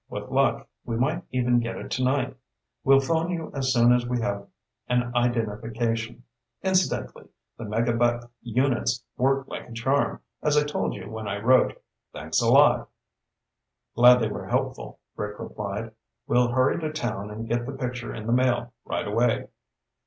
[0.09, 2.35] With luck, we might even get it tonight.
[2.83, 4.47] We'll phone you as soon as we have
[4.89, 6.23] an identification.
[6.63, 11.79] Incidentally, the Megabuck units worked like a charm, as I told you when I wrote.
[12.13, 12.89] Thanks a lot."
[13.93, 15.91] "Glad they were helpful," Rick replied.
[16.25, 19.49] "We'll hurry to town and get the picture in the mail right away."